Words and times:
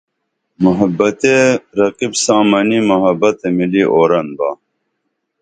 محبت 0.63 1.13
تے 1.21 1.35
رقیب 1.79 2.13
ساں 2.23 2.43
منی 2.49 2.79
محبت 2.89 3.37
مِلی 3.55 3.83
اورن 3.93 4.27
با 4.37 4.49